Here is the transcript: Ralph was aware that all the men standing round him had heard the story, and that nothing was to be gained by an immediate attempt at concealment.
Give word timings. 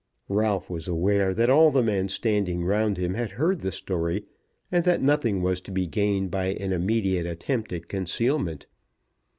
Ralph 0.29 0.67
was 0.67 0.87
aware 0.87 1.31
that 1.31 1.51
all 1.51 1.69
the 1.69 1.83
men 1.83 2.09
standing 2.09 2.63
round 2.65 2.97
him 2.97 3.13
had 3.13 3.33
heard 3.37 3.61
the 3.61 3.71
story, 3.71 4.25
and 4.71 4.83
that 4.83 4.99
nothing 4.99 5.43
was 5.43 5.61
to 5.61 5.71
be 5.71 5.85
gained 5.85 6.31
by 6.31 6.47
an 6.55 6.73
immediate 6.73 7.27
attempt 7.27 7.71
at 7.71 7.87
concealment. 7.87 8.65